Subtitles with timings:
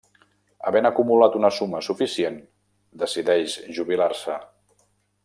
[0.69, 2.39] Havent acumulat una suma suficient,
[3.05, 4.39] decideix jubilar-se.